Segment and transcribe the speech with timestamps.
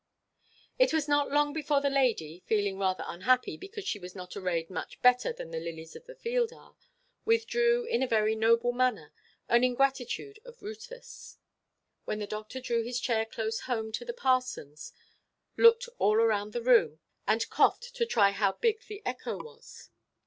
[0.79, 4.71] It was not long before the lady, feeling rather unhappy because she was not arrayed
[4.71, 6.75] much better than the lilies of the field are,
[7.23, 9.13] withdrew in a very noble manner,
[9.47, 11.37] earning gratitude of Rufus.
[12.07, 14.91] Then the doctor drew his chair close home to the parsonʼs,
[15.55, 19.91] looked all round the room, and coughed to try how big the echo was.